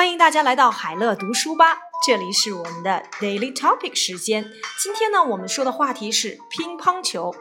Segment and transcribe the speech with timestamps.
[0.00, 1.76] 欢迎大家来到海乐读书吧，
[2.06, 4.50] 这里是我们的 Daily Topic 时间。
[4.82, 7.34] 今天呢，我们说的话题是乒乓球。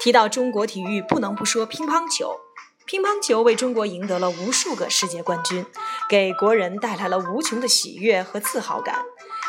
[0.00, 2.40] 提到中国体育，不能不说乒乓球。
[2.86, 5.64] 乒乓球为中国赢得了无数个世界冠军，
[6.08, 9.04] 给国人带来了无穷的喜悦和自豪感。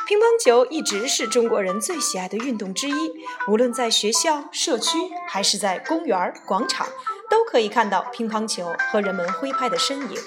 [0.05, 3.13] 乒乓球一直是中国人最喜爱的运动之一，
[3.47, 6.88] 无论在学校、社区，还是在公园、广场。
[7.34, 10.22] 都可以看到乒乓球和人们挥拍的身影，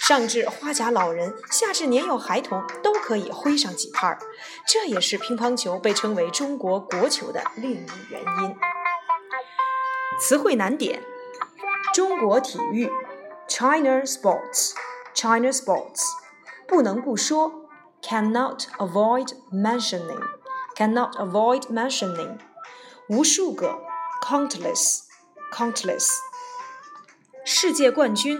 [0.00, 4.18] 上至花甲老人，下至年幼孩童，都可以挥上几拍儿。
[4.66, 8.56] 这也是乒乓球被称为中国国球的另一原因。
[10.18, 11.00] 词汇难点：
[11.94, 12.90] 中国体育
[13.46, 16.02] ，China sports，China sports，
[16.66, 17.70] 不能不说
[18.02, 22.40] ，cannot avoid mentioning，cannot avoid mentioning，
[23.08, 23.78] 无数个
[24.20, 26.08] ，countless，countless。
[27.47, 28.39] 世界冠军，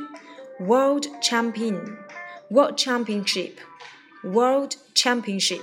[0.59, 5.61] World Champion，World Championship，World Championship，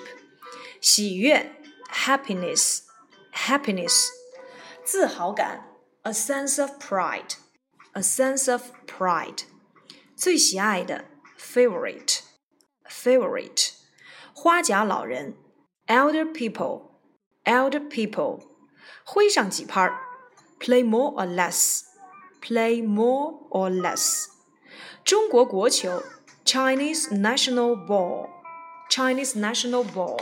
[0.81, 1.51] 喜悦，
[1.91, 4.09] Happiness，Happiness，
[4.85, 5.67] 自豪感，
[6.03, 9.45] A sense of pride，A sense of pride，
[10.17, 11.07] 最喜爱的，
[11.39, 13.71] Favorite，Favorite，
[14.35, 15.37] 花甲老人，
[15.87, 18.43] Elder people，Elder people，
[19.05, 19.93] 挥上几拍，
[20.59, 21.85] Play more or less。
[22.45, 24.29] play more or less.
[25.05, 26.03] 中国国球
[26.45, 28.29] Chinese national ball
[28.89, 30.19] Chinese national ball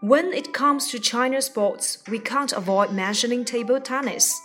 [0.00, 4.38] When it comes to China sports, we can't avoid mentioning table tennis.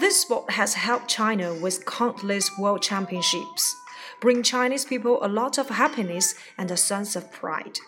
[0.00, 3.76] This sport has helped China with countless world championships,
[4.22, 7.78] bring Chinese people a lot of happiness and a sense of pride.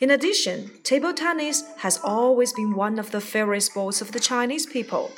[0.00, 4.64] In addition, table tennis has always been one of the favorite sports of the Chinese
[4.64, 5.10] people.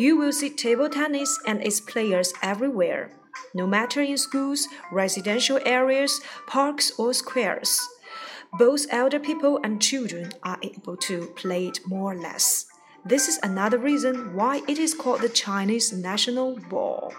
[0.00, 3.10] You will see table tennis and its players everywhere,
[3.52, 7.78] no matter in schools, residential areas, parks, or squares.
[8.54, 12.64] Both elder people and children are able to play it more or less.
[13.04, 17.12] This is another reason why it is called the Chinese national ball.